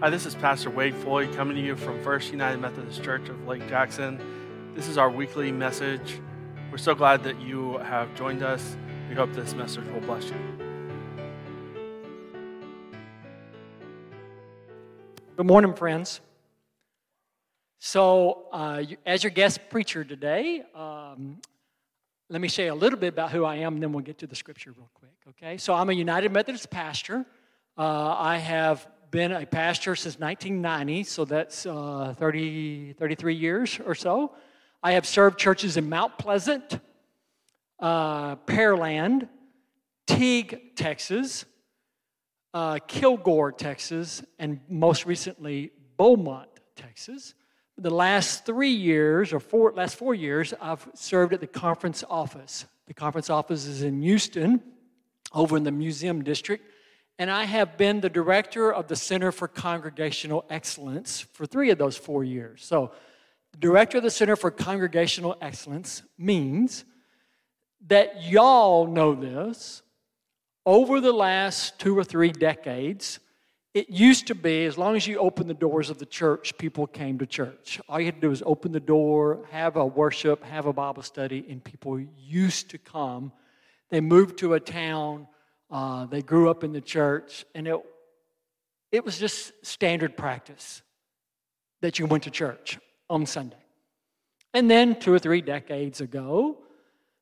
[0.00, 3.48] Hi, this is Pastor Wade Floyd coming to you from First United Methodist Church of
[3.48, 4.20] Lake Jackson.
[4.76, 6.20] This is our weekly message.
[6.70, 8.76] We're so glad that you have joined us.
[9.08, 10.36] We hope this message will bless you.
[15.36, 16.20] Good morning, friends.
[17.80, 21.40] So, uh, as your guest preacher today, um,
[22.30, 24.28] let me say a little bit about who I am, and then we'll get to
[24.28, 25.56] the scripture real quick, okay?
[25.56, 27.26] So, I'm a United Methodist pastor.
[27.76, 33.94] Uh, I have been a pastor since 1990, so that's uh, 30, 33 years or
[33.94, 34.32] so.
[34.82, 36.78] I have served churches in Mount Pleasant,
[37.80, 39.28] uh, Pearland,
[40.06, 41.44] Teague, Texas,
[42.54, 47.34] uh, Kilgore, Texas, and most recently Beaumont, Texas.
[47.76, 52.66] The last three years, or four, last four years, I've served at the conference office.
[52.86, 54.62] The conference office is in Houston,
[55.32, 56.64] over in the museum district,
[57.18, 61.78] and I have been the director of the Center for Congregational Excellence for three of
[61.78, 62.64] those four years.
[62.64, 62.92] So,
[63.52, 66.84] the director of the Center for Congregational Excellence means
[67.86, 69.82] that y'all know this.
[70.66, 73.20] Over the last two or three decades,
[73.72, 76.86] it used to be as long as you opened the doors of the church, people
[76.86, 77.80] came to church.
[77.88, 81.02] All you had to do was open the door, have a worship, have a Bible
[81.02, 83.32] study, and people used to come.
[83.88, 85.26] They moved to a town,
[85.70, 87.76] uh, they grew up in the church, and it,
[88.90, 90.82] it was just standard practice
[91.80, 92.78] that you went to church
[93.10, 93.56] on Sunday.
[94.54, 96.58] And then two or three decades ago,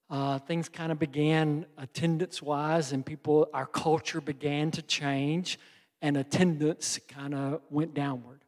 [0.08, 5.58] uh, things kind of began attendance wise, and people, our culture began to change,
[6.00, 8.40] and attendance kind of went downward.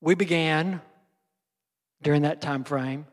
[0.00, 0.80] We began
[2.02, 3.06] during that time frame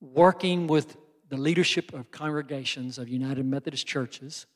[0.00, 0.96] working with
[1.34, 4.46] the leadership of congregations of United Methodist churches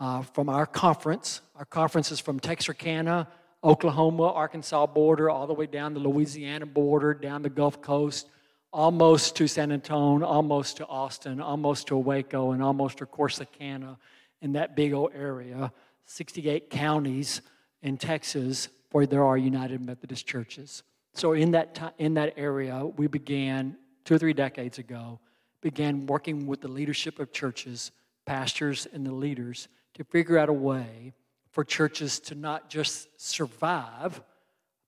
[0.00, 1.42] uh, from our conference.
[1.54, 3.28] Our conference is from Texarkana,
[3.62, 8.26] Oklahoma, Arkansas border, all the way down the Louisiana border, down the Gulf Coast,
[8.72, 13.96] almost to San Antonio, almost to Austin, almost to Waco, and almost to Corsicana
[14.42, 15.72] in that big old area.
[16.06, 17.42] 68 counties
[17.80, 20.82] in Texas where there are United Methodist churches.
[21.14, 25.20] So in that, ti- in that area, we began two or three decades ago,
[25.60, 27.90] began working with the leadership of churches,
[28.26, 31.14] pastors, and the leaders to figure out a way
[31.50, 34.20] for churches to not just survive,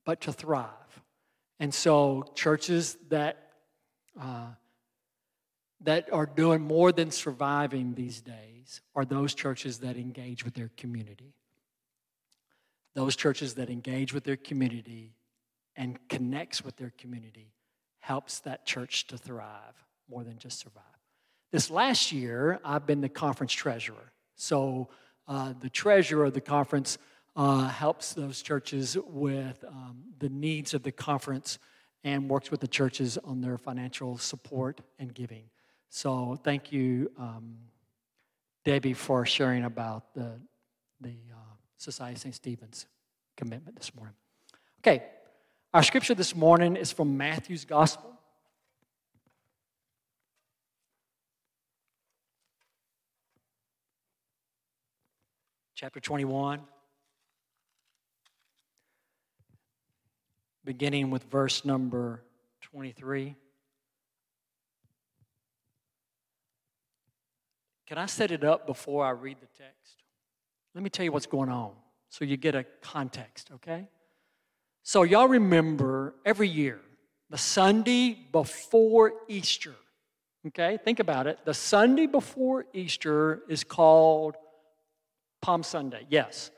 [0.04, 0.70] but to thrive.
[1.58, 3.53] And so churches that
[4.20, 4.47] uh,
[5.82, 10.70] that are doing more than surviving these days are those churches that engage with their
[10.76, 11.34] community.
[12.94, 15.14] Those churches that engage with their community
[15.76, 17.54] and connects with their community
[18.00, 20.82] helps that church to thrive more than just survive.
[21.53, 24.12] This last year, I've been the conference treasurer.
[24.37, 24.88] So
[25.26, 26.98] uh, the treasurer of the conference
[27.37, 31.59] uh, helps those churches with um, the needs of the conference
[32.04, 35.44] and works with the churches on their financial support and giving.
[35.88, 37.56] So thank you, um,
[38.65, 40.41] Debbie, for sharing about the,
[41.00, 42.34] the uh, Society of St.
[42.34, 42.87] Stephen's
[43.37, 44.15] commitment this morning.
[44.81, 45.03] Okay,
[45.75, 48.19] our scripture this morning is from Matthew's Gospel.
[55.81, 56.61] Chapter 21,
[60.63, 62.23] beginning with verse number
[62.61, 63.35] 23.
[67.87, 70.03] Can I set it up before I read the text?
[70.75, 71.73] Let me tell you what's going on
[72.11, 73.89] so you get a context, okay?
[74.83, 76.79] So, y'all remember every year,
[77.31, 79.77] the Sunday before Easter,
[80.49, 80.79] okay?
[80.85, 81.39] Think about it.
[81.47, 84.37] The Sunday before Easter is called
[85.41, 86.51] Palm Sunday, yes.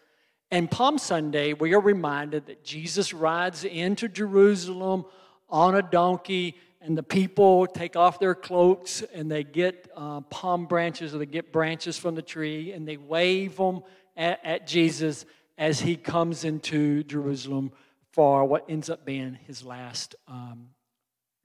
[0.51, 5.07] And Palm Sunday, we are reminded that Jesus rides into Jerusalem
[5.49, 10.67] on a donkey, and the people take off their cloaks and they get uh, palm
[10.67, 13.83] branches or they get branches from the tree and they wave them
[14.17, 15.25] at, at Jesus
[15.57, 17.71] as he comes into Jerusalem
[18.13, 20.71] for what ends up being his last um,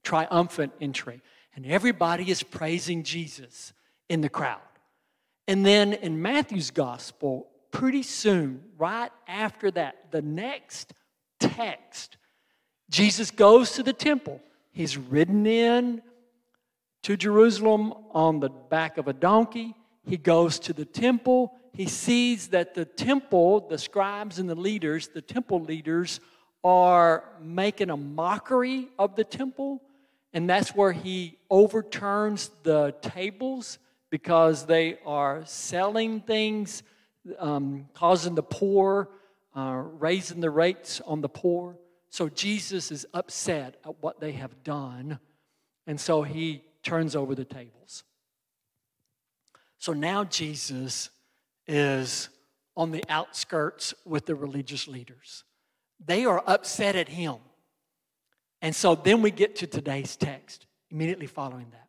[0.04, 1.22] triumphant entry.
[1.56, 3.74] And everybody is praising Jesus
[4.10, 4.62] in the crowd.
[5.48, 10.94] And then in Matthew's gospel, pretty soon, right after that, the next
[11.40, 12.18] text,
[12.90, 14.42] Jesus goes to the temple.
[14.72, 16.02] He's ridden in
[17.04, 19.76] to Jerusalem on the back of a donkey.
[20.06, 21.54] He goes to the temple.
[21.74, 26.20] He sees that the temple, the scribes and the leaders, the temple leaders,
[26.64, 29.82] are making a mockery of the temple.
[30.34, 33.80] And that's where he overturns the tables
[34.10, 36.84] because they are selling things,
[37.40, 39.10] um, causing the poor
[39.58, 41.80] uh, raising the rates on the poor.
[42.12, 45.20] So Jesus is upset at what they have done,
[45.88, 48.04] and so he turns over the tables.
[49.80, 51.10] So now Jesus
[51.68, 52.30] is
[52.76, 55.44] on the outskirts with the religious leaders.
[56.06, 57.38] They are upset at him.
[58.62, 61.87] And so then we get to today's text, immediately following that.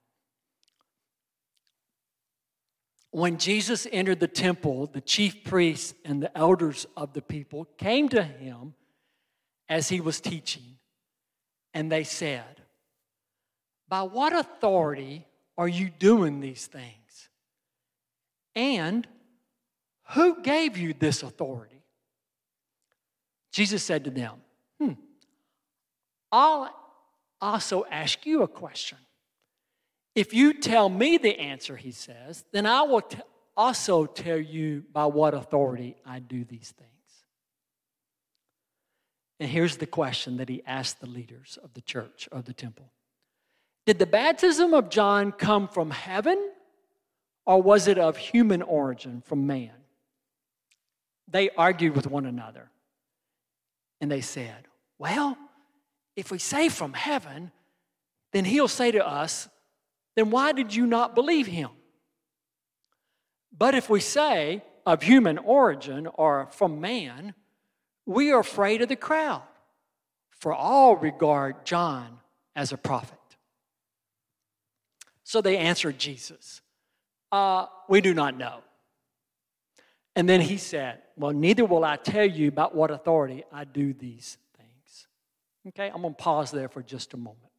[3.11, 8.09] When Jesus entered the temple, the chief priests and the elders of the people came
[8.11, 8.75] to him
[9.69, 10.79] as he was teaching,
[11.73, 12.63] and they said,
[13.89, 15.27] By what authority
[15.57, 17.29] are you doing these things?
[18.55, 19.07] And
[20.11, 21.83] who gave you this authority?
[23.53, 24.35] Jesus said to them,
[24.81, 24.93] Hmm,
[26.31, 26.75] I'll
[27.41, 28.99] also ask you a question.
[30.19, 33.21] If you tell me the answer, he says, then I will t-
[33.57, 36.91] also tell you by what authority I do these things.
[39.39, 42.91] And here's the question that he asked the leaders of the church, of the temple
[43.87, 46.51] Did the baptism of John come from heaven,
[47.47, 49.71] or was it of human origin, from man?
[51.29, 52.73] They argued with one another.
[54.01, 54.67] And they said,
[54.99, 55.39] Well,
[56.17, 57.53] if we say from heaven,
[58.33, 59.49] then he'll say to us,
[60.19, 61.71] Then why did you not believe him?
[63.57, 67.35] But if we say of human origin or from man,
[68.05, 69.45] we are afraid of the crowd,
[70.31, 72.19] for all regard John
[72.57, 73.17] as a prophet.
[75.23, 76.63] So they answered Jesus,
[77.31, 78.65] uh, We do not know.
[80.17, 83.93] And then he said, Well, neither will I tell you about what authority I do
[83.93, 85.07] these things.
[85.69, 87.53] Okay, I'm going to pause there for just a moment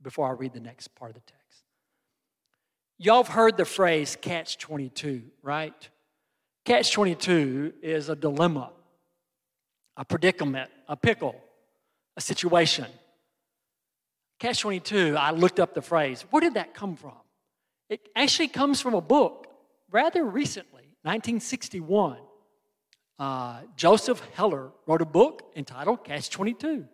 [0.00, 1.42] before I read the next part of the text.
[3.04, 5.88] Y'all have heard the phrase catch 22, right?
[6.64, 8.70] Catch 22 is a dilemma,
[9.96, 11.34] a predicament, a pickle,
[12.16, 12.86] a situation.
[14.38, 16.24] Catch 22, I looked up the phrase.
[16.30, 17.16] Where did that come from?
[17.90, 19.48] It actually comes from a book
[19.90, 22.18] rather recently, 1961.
[23.18, 26.86] Uh, Joseph Heller wrote a book entitled Catch 22.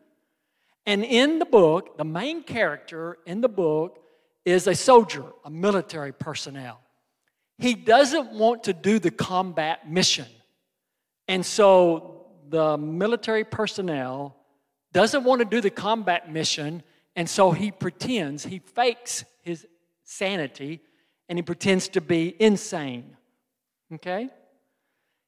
[0.87, 3.99] And in the book, the main character in the book
[4.49, 6.81] is a soldier, a military personnel.
[7.59, 10.27] He doesn't want to do the combat mission.
[11.27, 14.37] And so the military personnel
[14.93, 16.83] doesn't want to do the combat mission,
[17.15, 19.67] and so he pretends, he fakes his
[20.05, 20.81] sanity,
[21.29, 23.17] and he pretends to be insane.
[23.93, 24.31] Okay?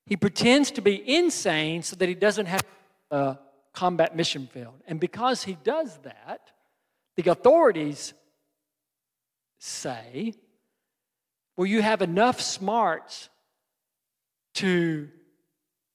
[0.07, 2.63] He pretends to be insane so that he doesn't have
[3.11, 3.39] a
[3.75, 4.75] combat mission field.
[4.87, 6.53] And because he does that,
[7.17, 8.15] the authorities
[9.61, 10.33] say,
[11.57, 13.29] well, you have enough smarts
[14.55, 15.09] to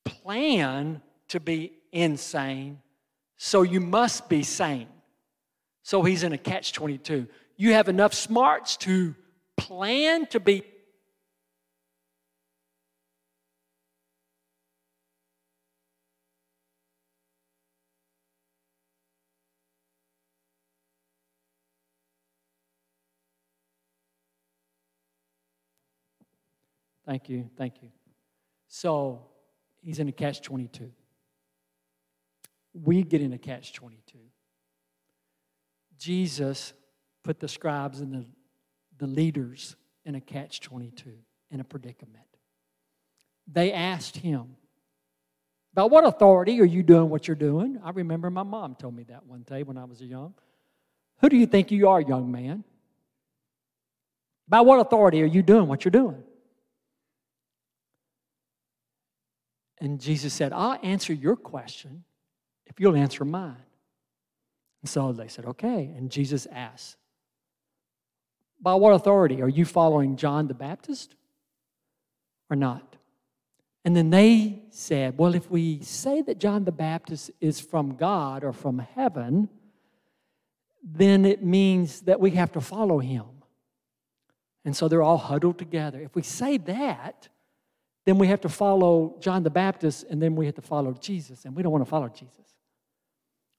[0.05, 2.79] plan to be insane,
[3.35, 4.87] so you must be sane.
[5.81, 7.27] So he's in a catch 22.
[7.57, 9.15] You have enough smarts to
[9.57, 10.63] plan to be
[27.05, 27.49] Thank you.
[27.57, 27.89] Thank you.
[28.67, 29.27] So
[29.81, 30.91] he's in a catch 22.
[32.73, 34.17] We get in a catch 22.
[35.97, 36.73] Jesus
[37.23, 38.25] put the scribes and the,
[38.97, 41.11] the leaders in a catch 22,
[41.51, 42.25] in a predicament.
[43.47, 44.55] They asked him,
[45.73, 47.79] By what authority are you doing what you're doing?
[47.83, 50.33] I remember my mom told me that one day when I was young.
[51.21, 52.63] Who do you think you are, young man?
[54.47, 56.23] By what authority are you doing what you're doing?
[59.79, 62.03] And Jesus said, I'll answer your question
[62.65, 63.55] if you'll answer mine.
[64.81, 65.93] And so they said, Okay.
[65.95, 66.97] And Jesus asked,
[68.61, 69.41] By what authority?
[69.41, 71.15] Are you following John the Baptist
[72.49, 72.95] or not?
[73.83, 78.43] And then they said, Well, if we say that John the Baptist is from God
[78.43, 79.49] or from heaven,
[80.83, 83.25] then it means that we have to follow him.
[84.63, 86.01] And so they're all huddled together.
[86.01, 87.29] If we say that,
[88.05, 91.45] then we have to follow John the Baptist and then we have to follow Jesus,
[91.45, 92.55] and we don't want to follow Jesus.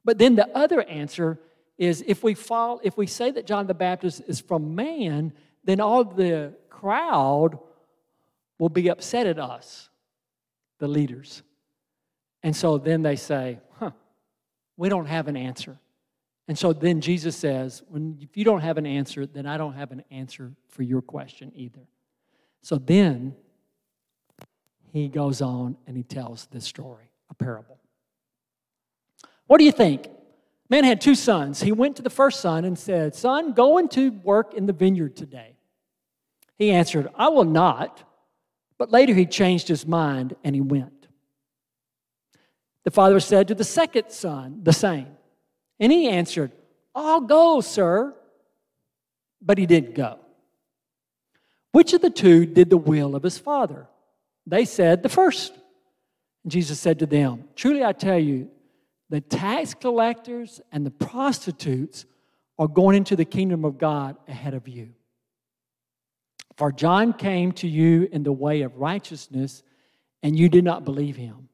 [0.05, 1.41] But then the other answer
[1.77, 5.33] is if we follow, if we say that John the Baptist is from man,
[5.65, 7.59] then all the crowd
[8.59, 9.91] will be upset at us,
[10.79, 11.43] the leaders.
[12.43, 13.91] And so then they say, huh,
[14.77, 15.79] we don't have an answer.
[16.49, 19.75] And so then Jesus says, when, if you don't have an answer, then I don't
[19.75, 21.89] have an answer for your question either.
[22.63, 23.35] So then
[24.97, 27.79] he goes on and he tells this story, a parable.
[29.47, 30.09] What do you think?
[30.69, 31.63] Man had two sons.
[31.63, 35.15] He went to the first son and said, Son, go into work in the vineyard
[35.15, 35.57] today.
[36.57, 38.03] He answered, I will not.
[38.79, 41.09] But later he changed his mind and he went.
[42.85, 45.09] The father said to the second son the same.
[45.79, 46.53] And he answered,
[46.95, 48.15] I'll go, sir.
[49.41, 50.19] But he didn't go.
[51.73, 53.87] Which of the two did the will of his father?
[54.47, 55.53] They said, The first.
[56.47, 58.49] Jesus said to them, Truly I tell you,
[59.11, 62.07] the tax collectors and the prostitutes
[62.59, 64.91] are going into the kingdom of God ahead of you.
[66.57, 69.63] For John came to you in the way of righteousness,
[70.23, 71.49] and you did not believe him.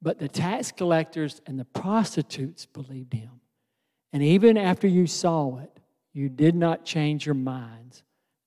[0.00, 3.40] But the tax collectors and the prostitutes believed him.
[4.12, 5.80] And even after you saw it,
[6.12, 8.02] you did not change your minds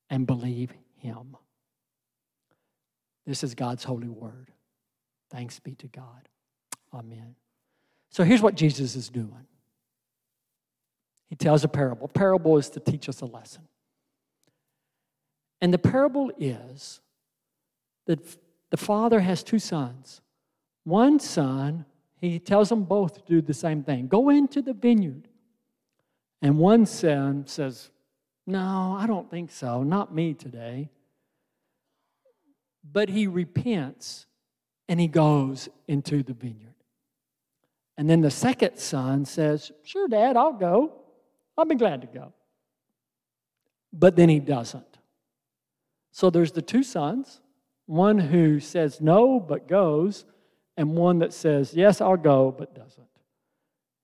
[0.10, 1.36] and believe him.
[3.26, 4.52] This is God's holy word.
[5.32, 6.30] Thanks be to God.
[6.94, 7.36] Amen.
[8.10, 9.48] So here's what Jesus is doing
[11.30, 12.06] He tells a parable.
[12.06, 13.64] A Parable is to teach us a lesson.
[15.62, 17.02] And the parable is
[18.06, 18.20] that
[18.70, 20.22] the father has two sons.
[20.84, 21.86] One son,
[22.20, 25.28] he tells them both to do the same thing go into the vineyard.
[26.42, 27.90] And one son says,
[28.46, 29.82] No, I don't think so.
[29.82, 30.90] Not me today.
[32.92, 34.28] But he repents
[34.88, 36.76] and he goes into the vineyard.
[37.98, 40.94] And then the second son says, Sure, Dad, I'll go.
[41.58, 42.34] I'll be glad to go.
[43.94, 44.98] But then he doesn't.
[46.12, 47.42] So there's the two sons
[47.88, 50.26] one who says no but goes,
[50.76, 53.08] and one that says, Yes, I'll go, but doesn't.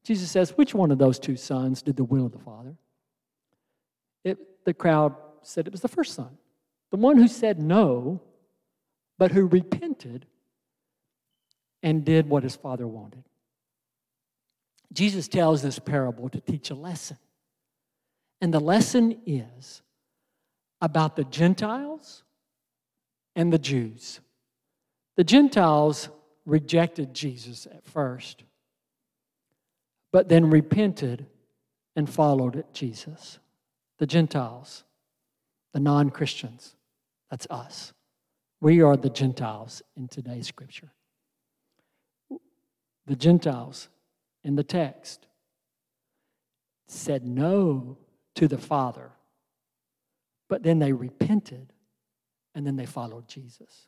[0.03, 2.75] Jesus says, Which one of those two sons did the will of the Father?
[4.23, 6.37] It, the crowd said it was the first son,
[6.91, 8.21] the one who said no,
[9.21, 10.25] but who repented
[11.83, 13.23] and did what his father wanted.
[14.91, 17.17] Jesus tells this parable to teach a lesson.
[18.41, 19.83] And the lesson is
[20.81, 22.23] about the Gentiles
[23.35, 24.21] and the Jews.
[25.17, 26.09] The Gentiles
[26.47, 28.43] rejected Jesus at first,
[30.11, 31.27] but then repented
[31.95, 33.37] and followed Jesus.
[33.99, 34.83] The Gentiles,
[35.73, 36.75] the non Christians,
[37.29, 37.93] that's us.
[38.61, 40.91] We are the Gentiles in today's scripture.
[43.07, 43.89] The Gentiles
[44.43, 45.27] in the text
[46.87, 47.97] said no
[48.35, 49.11] to the Father
[50.51, 51.71] but then they repented
[52.53, 53.87] and then they followed Jesus.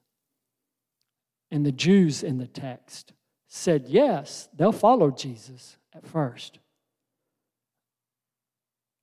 [1.52, 3.12] And the Jews in the text
[3.50, 6.60] said, yes, they'll follow Jesus at first.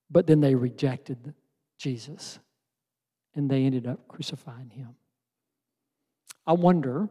[0.09, 1.35] But then they rejected
[1.77, 2.39] Jesus
[3.35, 4.95] and they ended up crucifying him.
[6.45, 7.09] I wonder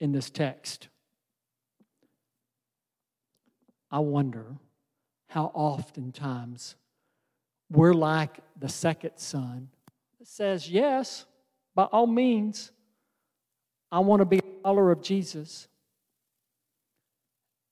[0.00, 0.88] in this text,
[3.90, 4.56] I wonder
[5.28, 6.76] how oftentimes
[7.70, 9.68] we're like the second son
[10.18, 11.26] that says, Yes,
[11.74, 12.70] by all means,
[13.90, 15.68] I want to be a follower of Jesus.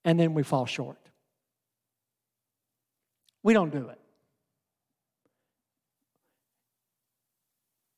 [0.05, 0.99] And then we fall short.
[3.43, 3.99] We don't do it.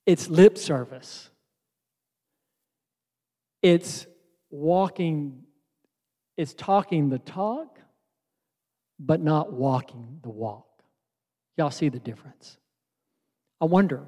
[0.06, 1.30] It's lip service.
[3.64, 4.06] It's
[4.50, 5.42] walking,
[6.36, 7.78] it's talking the talk,
[9.00, 10.66] but not walking the walk.
[11.56, 12.58] Y'all see the difference.
[13.62, 14.02] I wonder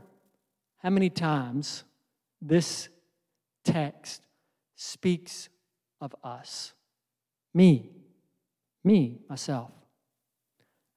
[0.82, 1.84] how many times
[2.42, 2.90] this
[3.64, 4.20] text
[4.74, 5.48] speaks
[6.02, 6.74] of us.
[7.54, 7.88] Me,
[8.84, 9.70] me, myself.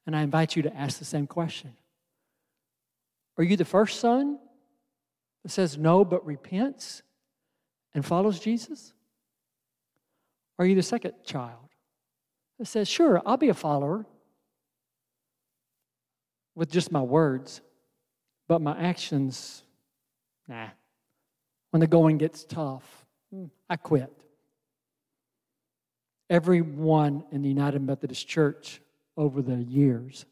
[0.05, 1.71] And I invite you to ask the same question
[3.37, 4.37] Are you the first son
[5.43, 7.03] that says no but repents
[7.93, 8.93] and follows Jesus?
[10.57, 11.69] Are you the second child
[12.57, 14.05] that says, Sure, I'll be a follower,
[16.55, 17.61] with just my words,
[18.49, 19.63] but my actions,
[20.47, 20.67] nah.
[21.71, 24.11] When the going gets tough, hmm, I quit.
[26.29, 28.81] Everyone in the United Methodist Church
[29.15, 30.25] over the years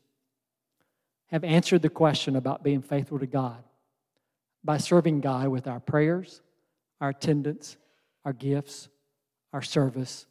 [1.28, 3.64] have answered the question about being faithful to God
[4.64, 6.42] by serving God with our prayers,
[7.00, 7.78] our attendance,
[8.26, 8.90] our gifts,
[9.54, 10.26] our service,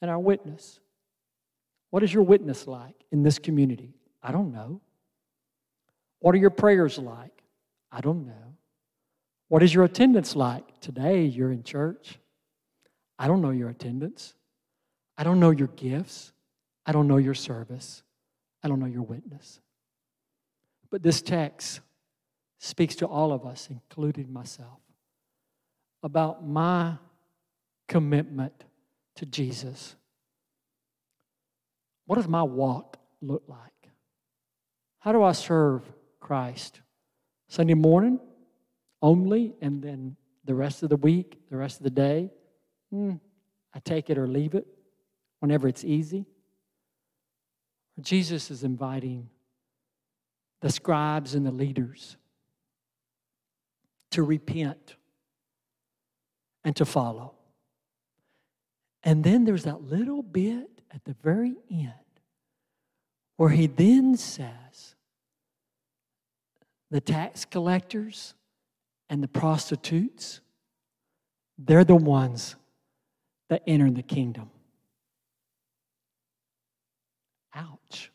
[0.00, 0.80] and our witness.
[1.90, 3.94] What is your witness like in this community?
[4.22, 4.80] I don't know.
[6.20, 7.42] What are your prayers like?
[7.90, 8.56] I don't know.
[9.48, 10.80] What is your attendance like?
[10.80, 12.18] Today you're in church.
[13.18, 14.34] I don't know your attendance.
[15.16, 16.32] I don't know your gifts.
[16.84, 18.02] I don't know your service.
[18.62, 19.60] I don't know your witness.
[20.90, 21.80] But this text
[22.58, 24.80] speaks to all of us, including myself,
[26.02, 26.94] about my
[27.88, 28.64] commitment
[29.16, 29.96] to Jesus.
[32.06, 33.90] What does my walk look like?
[35.00, 35.82] How do I serve
[36.20, 36.80] Christ?
[37.48, 38.20] Sunday morning
[39.00, 42.30] only, and then the rest of the week, the rest of the day?
[42.90, 43.14] Hmm,
[43.74, 44.66] I take it or leave it
[45.40, 46.26] whenever it's easy.
[48.00, 49.28] Jesus is inviting
[50.60, 52.16] the scribes and the leaders
[54.10, 54.96] to repent
[56.68, 57.32] and to follow.
[59.02, 61.94] And then there's that little bit at the very end
[63.38, 64.94] where he then says,
[66.90, 68.34] the tax collectors
[69.08, 70.42] and the prostitutes,
[71.56, 72.54] they're the ones
[73.48, 74.50] that enter the kingdom.
[77.54, 78.12] Ouch.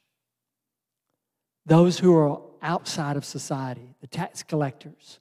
[1.65, 5.19] Those who are outside of society, the tax collectors,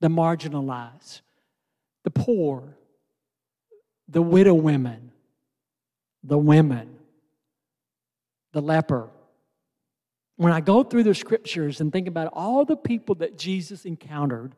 [0.00, 1.20] the marginalized,
[2.04, 2.76] the poor,
[4.08, 5.12] the widow women,
[6.22, 6.96] the women,
[8.52, 9.08] the leper.
[10.36, 14.54] When I go through the scriptures and think about all the people that Jesus encountered,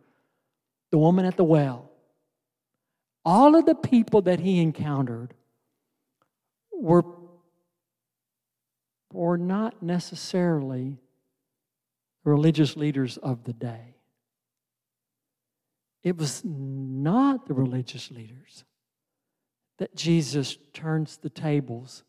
[0.90, 1.90] the woman at the well,
[3.24, 5.34] all of the people that he encountered
[6.72, 7.04] were,
[9.12, 10.98] were not necessarily
[12.24, 13.91] religious leaders of the day.
[16.02, 18.64] It was not the religious leaders
[19.78, 22.02] that Jesus turns the tables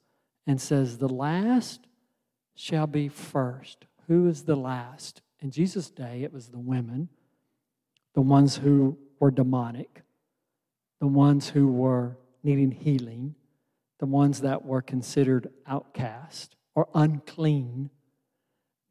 [0.47, 1.87] and says, The last
[2.55, 3.85] shall be first.
[4.07, 5.21] Who is the last?
[5.39, 7.09] In Jesus' day, it was the women,
[8.15, 10.01] the ones who were demonic,
[10.99, 13.35] the ones who were needing healing,
[13.99, 17.89] the ones that were considered outcast or unclean.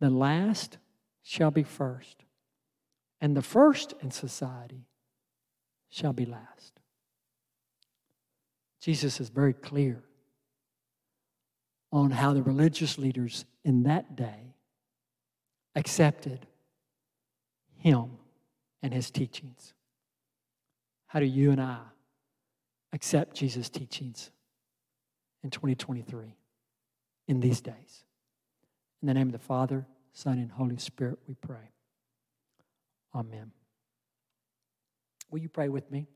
[0.00, 0.78] The last
[1.22, 2.24] shall be first,
[3.20, 4.86] and the first in society
[5.92, 6.72] shall be last.
[8.80, 10.02] Jesus is very clear
[11.92, 14.54] on how the religious leaders in that day
[15.76, 16.46] accepted
[17.76, 18.12] him
[18.82, 19.74] and his teachings.
[21.08, 21.78] How do you and I
[22.94, 24.30] accept Jesus' teachings
[25.44, 26.34] in 2023,
[27.28, 28.04] in these days?
[29.02, 31.70] In the name of the Father, Son, and Holy Spirit, we pray.
[33.14, 33.52] Amen.
[35.32, 36.06] Will you pray with me?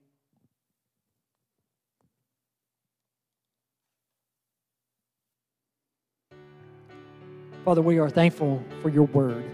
[7.65, 9.51] Father, we are thankful for your word,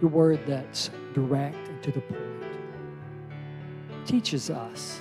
[0.00, 2.20] your word that's direct and to the point.
[4.06, 5.00] Teaches us.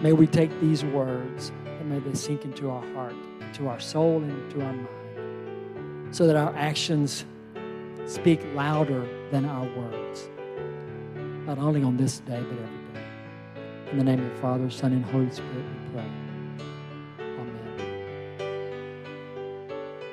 [0.00, 4.22] May we take these words and may they sink into our heart, into our soul,
[4.22, 7.26] and into our mind, so that our actions
[8.06, 10.30] speak louder than our words
[11.46, 13.04] not only on this day, but every day.
[13.92, 16.10] In the name of the Father, Son, and Holy Spirit, we pray.
[17.20, 18.42] Amen.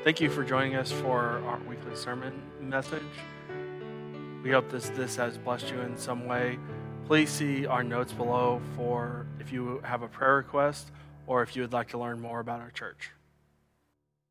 [0.04, 3.02] Thank you for joining us for our weekly sermon message.
[4.44, 6.60] We hope this, this has blessed you in some way.
[7.08, 10.92] Please see our notes below for if you have a prayer request
[11.26, 13.10] or if you would like to learn more about our church.